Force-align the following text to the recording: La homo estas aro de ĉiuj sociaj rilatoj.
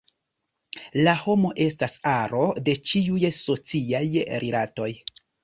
La 1.07 1.11
homo 1.25 1.51
estas 1.65 1.97
aro 2.13 2.47
de 2.69 2.75
ĉiuj 2.93 3.23
sociaj 3.43 4.03
rilatoj. 4.47 4.91